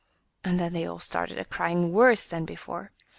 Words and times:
And 0.43 0.59
then 0.59 0.73
they 0.73 0.87
all 0.87 0.97
started 0.97 1.37
a 1.37 1.45
crying 1.45 1.91
worse 1.93 2.25
than 2.25 2.43
before. 2.43 2.91